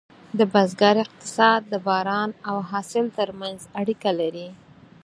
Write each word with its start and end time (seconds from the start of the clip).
د 0.37 0.39
بزګر 0.53 0.95
اقتصاد 1.05 1.61
د 1.71 1.73
باران 1.87 2.29
او 2.49 2.57
حاصل 2.69 3.05
ترمنځ 3.17 3.59
اړیکه 3.79 4.11
لري. 4.19 4.47